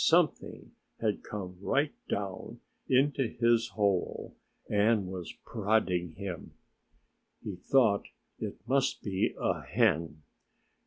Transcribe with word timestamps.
Something 0.03 0.71
had 0.99 1.21
come 1.21 1.59
right 1.61 1.93
down 2.09 2.59
into 2.89 3.27
his 3.27 3.67
hole 3.75 4.35
and 4.67 5.05
was 5.05 5.31
prodding 5.45 6.13
him. 6.13 6.55
He 7.43 7.55
thought 7.57 8.07
it 8.39 8.67
must 8.67 9.03
be 9.03 9.35
a 9.39 9.61
hen. 9.63 10.23